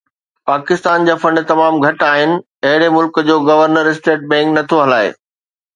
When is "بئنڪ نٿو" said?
4.35-4.77